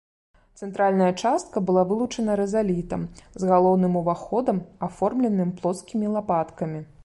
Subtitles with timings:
[0.59, 3.01] Цэнтральная частка была вылучана рызалітам
[3.43, 4.57] з галоўным уваходам,
[4.89, 6.79] аформленым плоскімі лапаткамі.